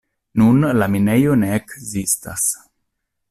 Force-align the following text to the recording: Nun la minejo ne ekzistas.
Nun 0.41 0.63
la 0.81 0.87
minejo 0.93 1.35
ne 1.43 1.51
ekzistas. 1.59 2.49